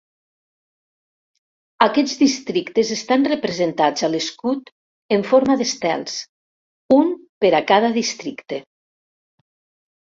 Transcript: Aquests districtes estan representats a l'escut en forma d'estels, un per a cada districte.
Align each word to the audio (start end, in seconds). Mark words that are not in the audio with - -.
Aquests 1.85 2.15
districtes 2.21 2.93
estan 2.95 3.27
representats 3.33 4.07
a 4.09 4.11
l'escut 4.15 4.73
en 5.19 5.29
forma 5.35 5.59
d'estels, 5.61 6.17
un 6.99 7.15
per 7.45 7.55
a 7.61 7.65
cada 7.75 7.95
districte. 8.03 8.65